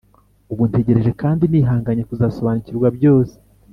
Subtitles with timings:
[0.51, 3.35] Ubu ntegereje kandi nihanganye kuzasobanukirwa byose